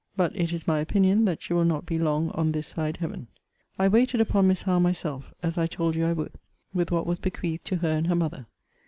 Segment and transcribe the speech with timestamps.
[0.17, 3.27] But it is my opinion that she will not be long on this side Heaven.
[3.77, 6.33] I waited upon Miss Howe myself, as I told you I would,
[6.73, 8.47] with what was bequeathed to her and her mother.